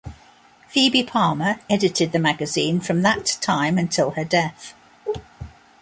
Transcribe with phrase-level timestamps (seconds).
[0.69, 4.73] Phoebe Palmer edited the magazine from that time until her death.